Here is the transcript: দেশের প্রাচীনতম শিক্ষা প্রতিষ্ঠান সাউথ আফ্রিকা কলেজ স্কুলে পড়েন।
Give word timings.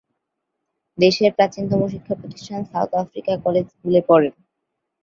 দেশের 0.97 1.31
প্রাচীনতম 1.37 1.81
শিক্ষা 1.87 2.15
প্রতিষ্ঠান 2.15 2.59
সাউথ 2.71 2.91
আফ্রিকা 3.01 3.33
কলেজ 3.45 3.65
স্কুলে 3.71 4.01
পড়েন। 4.09 4.33